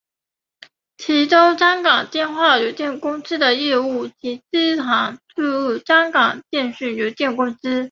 [0.97, 7.59] 其中香港电话有限公司的业务及资产注入香港电讯有限公司。